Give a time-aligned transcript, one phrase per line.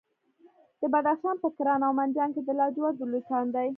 [0.81, 3.67] د بدخشان په کران او منجان کې د لاجوردو لوی کان دی.